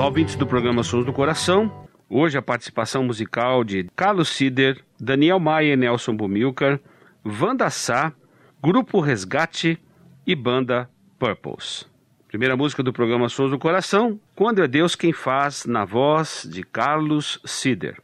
[0.00, 1.86] Olá, ouvintes do programa Sons do Coração.
[2.08, 6.80] Hoje a participação musical de Carlos Sider, Daniel Maia e Nelson Bumilcar,
[7.22, 8.10] Wanda Sá,
[8.62, 9.78] Grupo Resgate
[10.26, 11.86] e Banda Purples.
[12.26, 16.62] Primeira música do programa Sons do Coração, Quando é Deus quem faz, na voz de
[16.62, 18.00] Carlos Sider.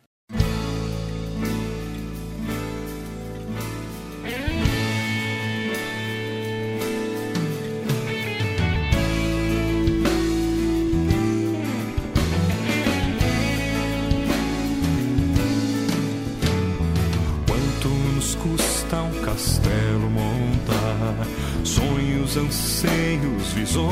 [23.57, 23.87] Visões.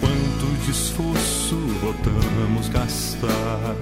[0.00, 3.76] Quanto de esforço botamos gastar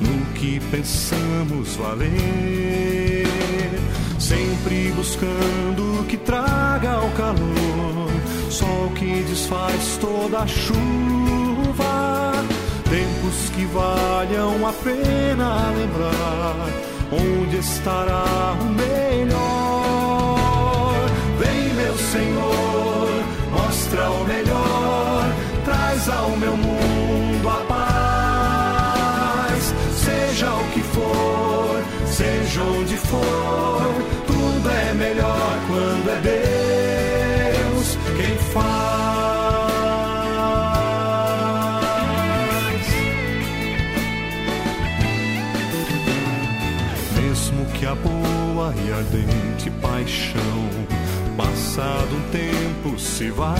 [0.00, 3.26] no que pensamos valer?
[4.18, 8.10] Sempre buscando o que traga o calor,
[8.50, 12.32] sol que desfaz toda a chuva.
[12.84, 16.68] Tempos que valham a pena lembrar
[17.10, 20.24] onde estará o melhor.
[21.38, 22.73] Vem, meu Senhor,
[23.94, 25.24] mostra o melhor,
[25.64, 28.82] traz ao meu mundo a paz.
[29.92, 33.94] Seja o que for, seja onde for,
[34.26, 36.20] tudo é melhor quando é
[37.60, 38.84] Deus quem faz.
[47.16, 50.53] Mesmo que a boa e ardente paixão,
[51.74, 53.56] passado um tempo se vá.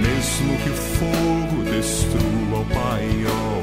[0.00, 3.62] Mesmo que o fogo destrua o paiol,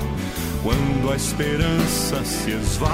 [0.61, 2.91] quando a esperança se esvai,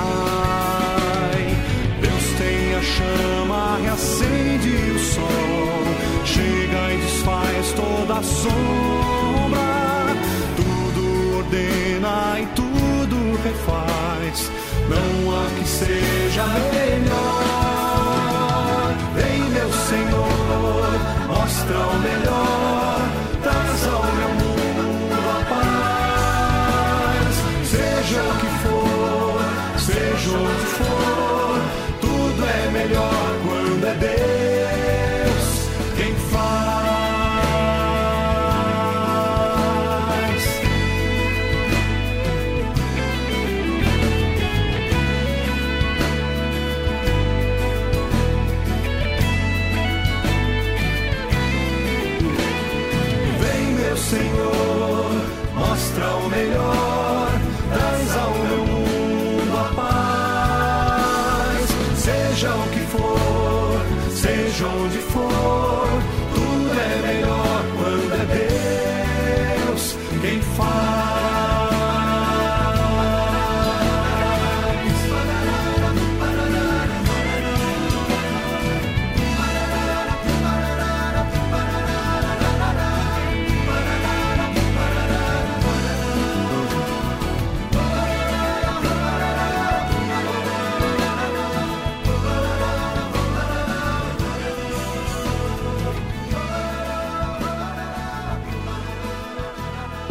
[54.12, 55.10] Senhor,
[55.56, 56.81] mostra o melhor,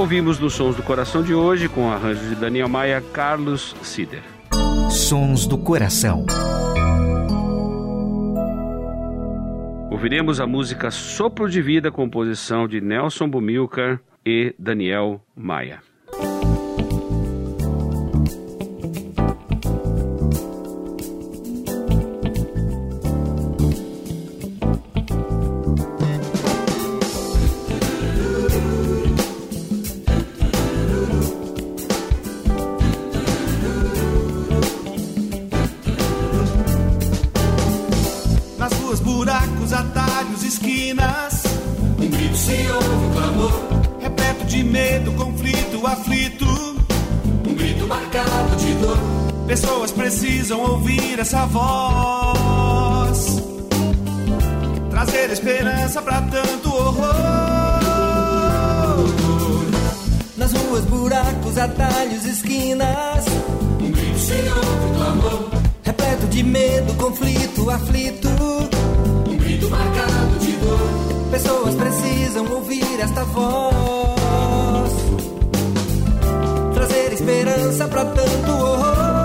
[0.00, 4.22] Ouvimos nos Sons do Coração de hoje, com arranjos de Daniel Maia, Carlos Sider.
[4.90, 6.24] Sons do Coração.
[9.90, 15.80] Ouviremos a música Sopro de Vida, composição de Nelson Bumilcar e Daniel Maia.
[55.40, 57.14] Esperança para tanto horror.
[60.36, 63.24] Nas ruas, buracos, atalhos, esquinas,
[63.80, 65.50] um grito se ouve, clamor,
[65.82, 71.30] repleto de medo, conflito, aflito, um grito marcado de dor.
[71.30, 74.92] Pessoas precisam ouvir esta voz,
[76.74, 79.20] trazer esperança para tanto horror.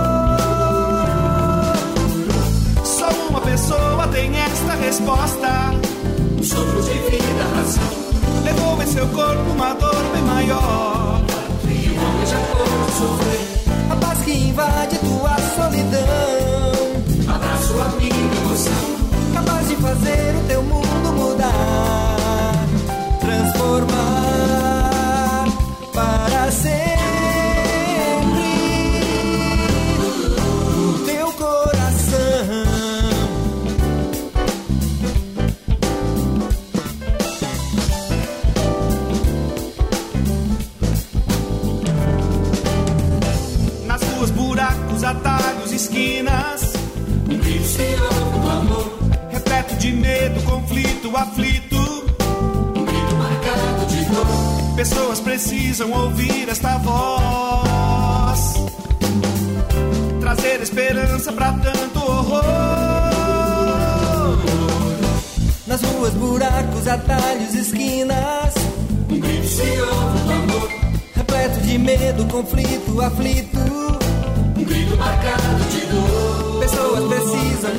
[3.56, 5.95] pessoa tem esta resposta.
[6.46, 7.84] Sopro de vida, razão.
[8.44, 11.20] Levou em seu corpo uma dor bem maior.
[11.64, 13.66] E o homem já pôde sofrer.
[13.90, 17.36] A paz que invade tua solidão.
[17.36, 18.74] Abraço a minha emoção.
[19.34, 22.68] Capaz de fazer o teu mundo mudar.
[23.20, 24.35] Transformar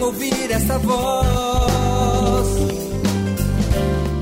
[0.06, 2.48] ouvir essa voz,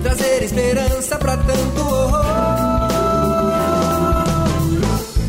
[0.03, 2.25] trazer esperança para tanto horror.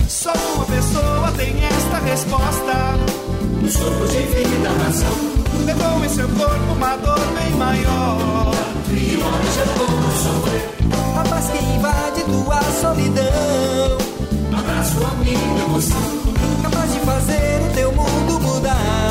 [0.07, 2.96] Só uma pessoa tem esta resposta.
[3.62, 5.18] Um sopro de vida, razão.
[5.66, 8.54] Levou em seu corpo uma dor bem maior.
[8.92, 10.69] E o homem já pôde sofrer.
[11.19, 13.98] A paz que invade tua solidão.
[14.58, 16.25] Abraço a minha emoção
[16.66, 19.05] capaz de fazer o teu mundo mudar,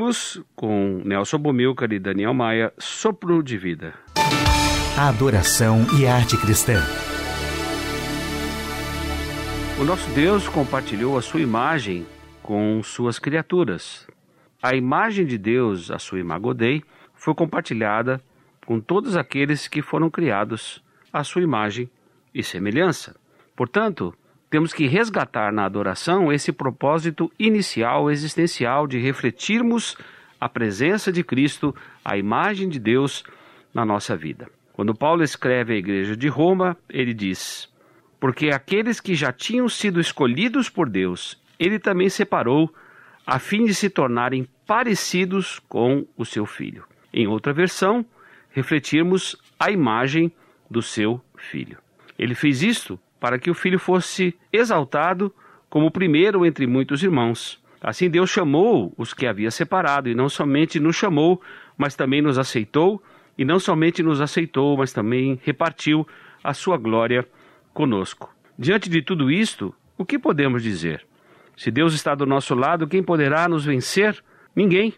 [0.00, 3.92] Ouvimos com Nelson Bumilcar e Daniel Maia, Sopro de Vida.
[4.96, 6.80] adoração e arte cristã.
[9.78, 12.06] O nosso Deus compartilhou a sua imagem
[12.42, 14.06] com suas criaturas.
[14.62, 16.82] a imagem de Deus, a sua imagodei,
[17.14, 18.22] foi compartilhada
[18.64, 21.90] com todos aqueles que foram criados à sua imagem
[22.34, 23.14] e semelhança.
[23.54, 24.14] Portanto,
[24.50, 29.96] temos que resgatar na adoração esse propósito inicial, existencial, de refletirmos
[30.40, 33.22] a presença de Cristo, a imagem de Deus
[33.72, 34.48] na nossa vida.
[34.72, 37.72] Quando Paulo escreve à igreja de Roma, ele diz:
[38.18, 42.74] Porque aqueles que já tinham sido escolhidos por Deus, ele também separou,
[43.24, 46.84] a fim de se tornarem parecidos com o seu filho.
[47.12, 48.04] Em outra versão,
[48.50, 50.32] refletirmos a imagem
[50.68, 51.78] do seu filho.
[52.18, 55.32] Ele fez isto para que o filho fosse exaltado
[55.68, 57.62] como o primeiro entre muitos irmãos.
[57.80, 61.40] Assim Deus chamou os que havia separado, e não somente nos chamou,
[61.78, 63.02] mas também nos aceitou,
[63.38, 66.06] e não somente nos aceitou, mas também repartiu
[66.42, 67.26] a sua glória
[67.72, 68.34] conosco.
[68.58, 71.06] Diante de tudo isto, o que podemos dizer?
[71.56, 74.22] Se Deus está do nosso lado, quem poderá nos vencer?
[74.54, 74.94] Ninguém.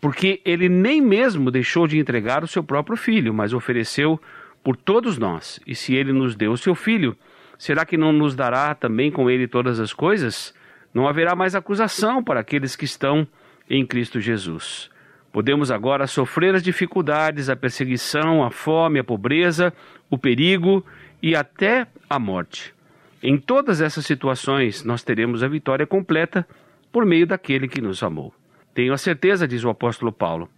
[0.00, 4.20] Porque ele nem mesmo deixou de entregar o seu próprio filho, mas ofereceu
[4.62, 5.60] por todos nós.
[5.66, 7.16] E se ele nos deu o seu filho,
[7.58, 10.54] será que não nos dará também com ele todas as coisas?
[10.92, 13.26] Não haverá mais acusação para aqueles que estão
[13.68, 14.90] em Cristo Jesus.
[15.32, 19.72] Podemos agora sofrer as dificuldades, a perseguição, a fome, a pobreza,
[20.08, 20.84] o perigo
[21.20, 22.72] e até a morte.
[23.20, 26.46] Em todas essas situações, nós teremos a vitória completa
[26.92, 28.32] por meio daquele que nos amou.
[28.72, 30.48] Tenho a certeza, diz o apóstolo Paulo,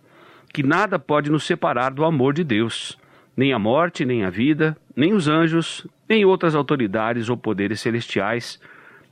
[0.52, 2.98] que nada pode nos separar do amor de Deus,
[3.36, 8.60] nem a morte, nem a vida, nem os anjos, nem outras autoridades ou poderes celestiais,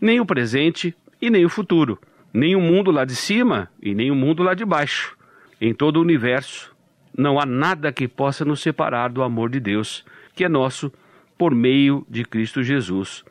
[0.00, 1.98] nem o presente e nem o futuro,
[2.32, 5.16] nem o mundo lá de cima e nem o mundo lá de baixo.
[5.60, 6.74] Em todo o universo,
[7.16, 10.92] não há nada que possa nos separar do amor de Deus, que é nosso
[11.38, 13.24] por meio de Cristo Jesus,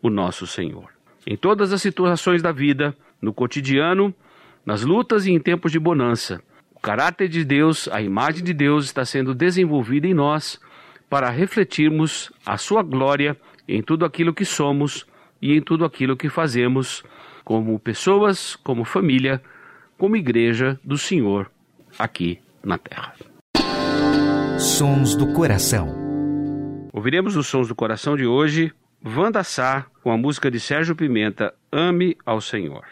[0.00, 0.88] o nosso Senhor.
[1.26, 4.14] Em todas as situações da vida, no cotidiano,
[4.64, 6.42] nas lutas e em tempos de bonança,
[6.74, 10.60] o caráter de Deus, a imagem de Deus está sendo desenvolvida em nós
[11.14, 13.36] para refletirmos a sua glória
[13.68, 15.06] em tudo aquilo que somos
[15.40, 17.04] e em tudo aquilo que fazemos,
[17.44, 19.40] como pessoas, como família,
[19.96, 21.48] como igreja do Senhor
[21.96, 23.14] aqui na terra.
[24.58, 25.88] Sons do Coração.
[26.92, 31.54] Ouviremos os Sons do Coração de hoje, Vanda Sá, com a música de Sérgio Pimenta,
[31.70, 32.82] Ame ao Senhor.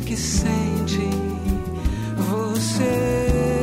[0.00, 1.00] Que sente
[2.16, 3.57] você.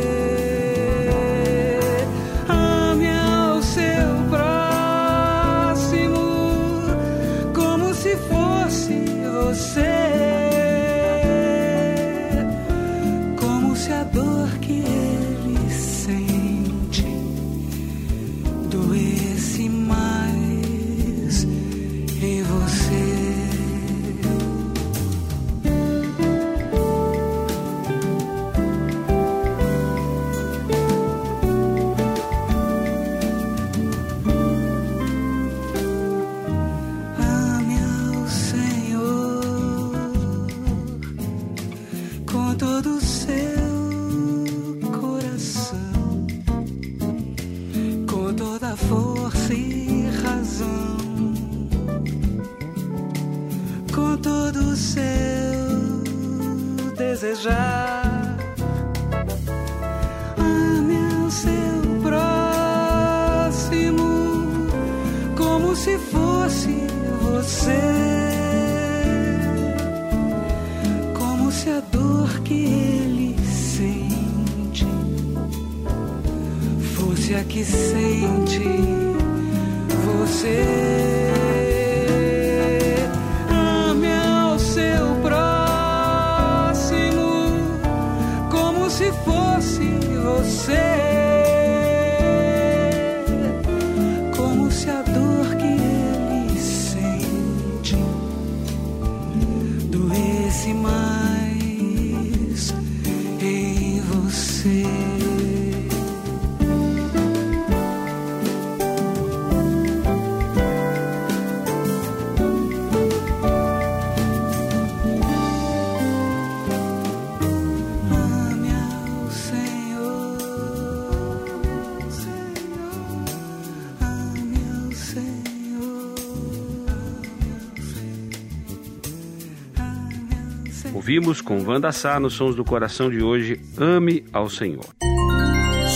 [131.16, 134.86] Ouvimos com Wanda Sá nos Sons do Coração de hoje, Ame ao Senhor.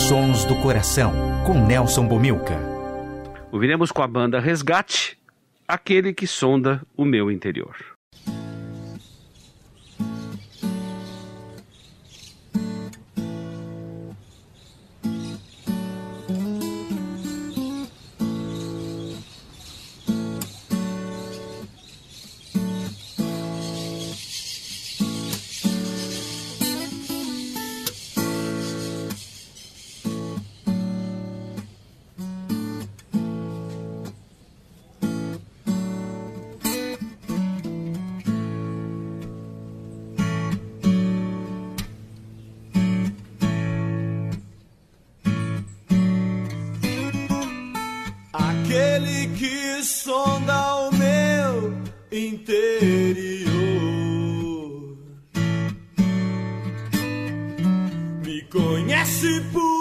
[0.07, 1.11] Sons do Coração,
[1.45, 2.57] com Nelson Bomilca.
[3.51, 5.19] Ouviremos com a banda Resgate,
[5.67, 7.98] aquele que sonda o meu interior.
[58.51, 59.78] Sua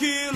[0.00, 0.29] tudo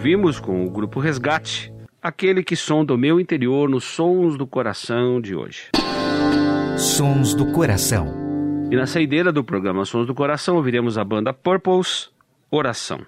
[0.00, 5.20] Ouvimos com o grupo Resgate, aquele que sonda o meu interior nos sons do coração
[5.20, 5.68] de hoje.
[6.78, 8.06] Sons do Coração.
[8.70, 12.08] E na saideira do programa Sons do Coração ouviremos a banda Purples,
[12.50, 13.02] Oração.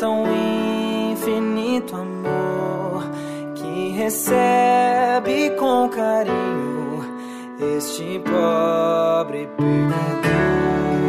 [0.00, 0.24] Tão
[1.12, 3.02] infinito amor
[3.54, 7.04] que recebe com carinho
[7.76, 10.99] este pobre pecador.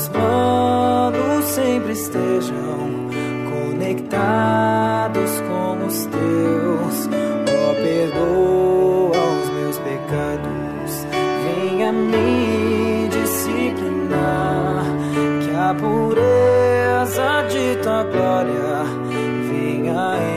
[0.00, 3.10] Meus planos sempre estejam
[3.50, 7.08] conectados com os teus.
[7.52, 11.06] Oh, perdoa os meus pecados,
[11.44, 14.84] venha me disciplinar,
[15.42, 18.84] que a pureza de tua glória
[19.48, 20.29] venha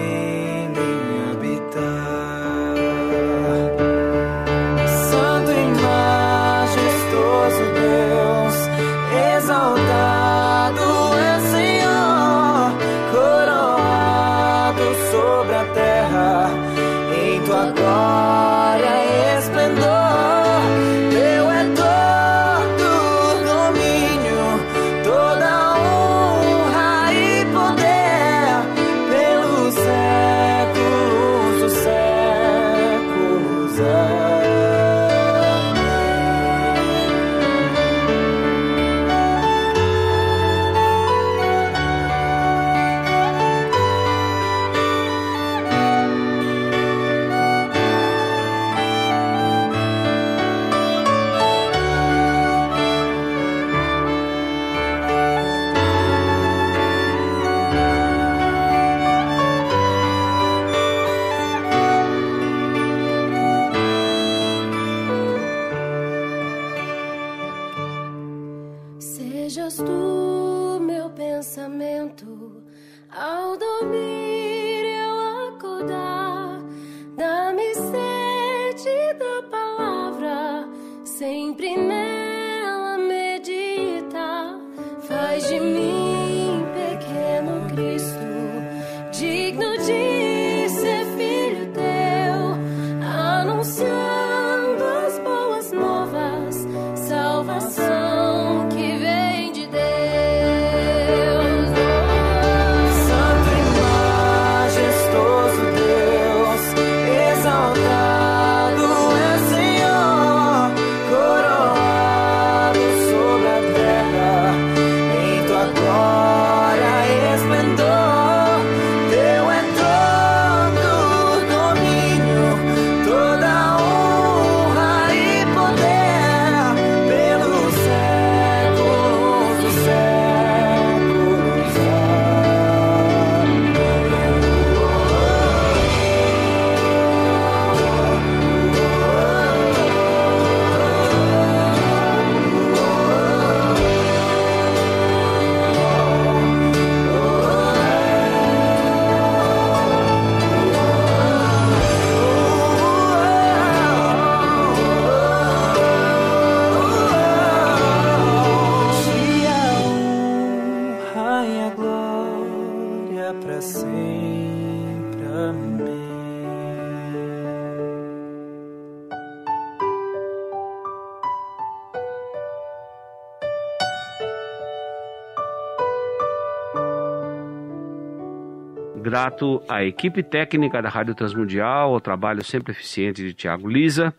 [179.24, 184.14] grato à equipe técnica da Rádio Transmundial, ao trabalho sempre eficiente de Tiago Lisa.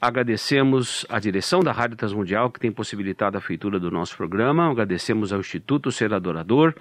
[0.00, 4.70] Agradecemos a direção da Rádio Transmundial que tem possibilitado a feitura do nosso programa.
[4.70, 6.74] Agradecemos ao Instituto Ser Adorador.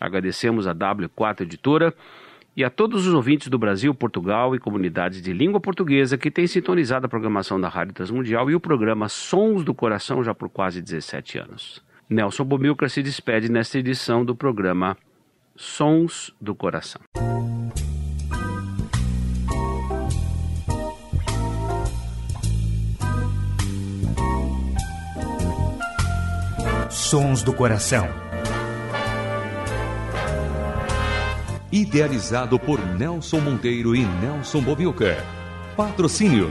[0.00, 1.92] Agradecemos à W4 Editora
[2.56, 6.46] e a todos os ouvintes do Brasil, Portugal e comunidades de língua portuguesa que têm
[6.46, 10.80] sintonizado a programação da Rádio Transmundial e o programa Sons do Coração já por quase
[10.80, 11.82] 17 anos.
[12.08, 14.96] Nelson Bomilcar se despede nesta edição do programa
[15.56, 17.02] Sons do Coração.
[26.88, 28.08] Sons do Coração.
[31.70, 35.22] Idealizado por Nelson Monteiro e Nelson Bobilca.
[35.76, 36.50] Patrocínio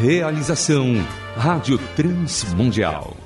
[0.00, 0.94] Realização
[1.36, 3.19] Rádio Transmundial.